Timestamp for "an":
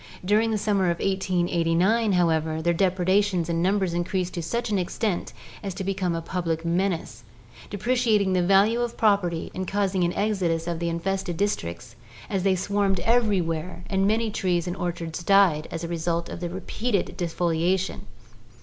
4.71-4.79, 10.03-10.13